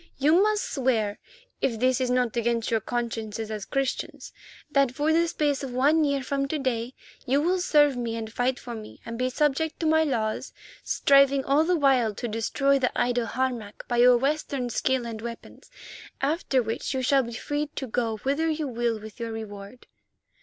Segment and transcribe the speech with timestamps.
[0.17, 5.73] You must swear—if this is not against your consciences as Christians—that for the space of
[5.75, 6.95] one year from to day
[7.27, 10.53] you will serve me and fight for me and be subject to my laws,
[10.83, 15.69] striving all the while to destroy the idol Harmac by your Western skill and weapons,
[16.19, 19.85] after which you shall be free to go whither you will with your reward."